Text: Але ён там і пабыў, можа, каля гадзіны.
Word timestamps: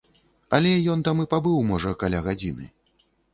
Але 0.57 0.71
ён 0.93 1.03
там 1.07 1.21
і 1.23 1.25
пабыў, 1.33 1.59
можа, 1.73 1.93
каля 2.05 2.23
гадзіны. 2.29 2.65